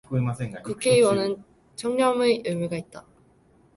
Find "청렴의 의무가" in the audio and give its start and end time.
1.75-2.75